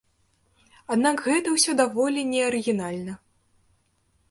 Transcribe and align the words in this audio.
Аднак 0.95 1.21
гэта 1.27 1.47
ўсё 1.57 1.71
даволі 1.83 2.25
неарыгінальна. 2.33 3.13